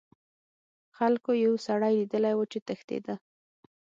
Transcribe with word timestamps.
خلکو 0.97 1.31
یو 1.45 1.53
سړی 1.67 1.93
لیدلی 1.99 2.33
و 2.35 2.41
چې 2.51 2.59
تښتیده. 2.67 3.15